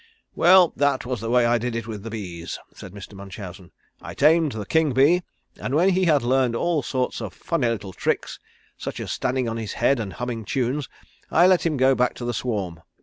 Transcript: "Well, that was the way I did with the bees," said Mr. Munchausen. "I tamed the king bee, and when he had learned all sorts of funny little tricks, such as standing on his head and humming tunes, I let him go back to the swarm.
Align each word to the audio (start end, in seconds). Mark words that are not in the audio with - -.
"Well, 0.33 0.73
that 0.77 1.05
was 1.05 1.21
the 1.21 1.29
way 1.29 1.45
I 1.45 1.59
did 1.59 1.85
with 1.85 2.01
the 2.01 2.09
bees," 2.09 2.57
said 2.73 2.91
Mr. 2.91 3.13
Munchausen. 3.13 3.69
"I 4.01 4.15
tamed 4.15 4.53
the 4.53 4.65
king 4.65 4.93
bee, 4.93 5.21
and 5.59 5.75
when 5.75 5.89
he 5.89 6.05
had 6.05 6.23
learned 6.23 6.55
all 6.55 6.81
sorts 6.81 7.21
of 7.21 7.35
funny 7.35 7.67
little 7.67 7.93
tricks, 7.93 8.39
such 8.79 8.99
as 8.99 9.11
standing 9.11 9.47
on 9.47 9.57
his 9.57 9.73
head 9.73 9.99
and 9.99 10.13
humming 10.13 10.43
tunes, 10.45 10.89
I 11.29 11.45
let 11.45 11.67
him 11.67 11.77
go 11.77 11.93
back 11.93 12.15
to 12.15 12.25
the 12.25 12.33
swarm. 12.33 12.79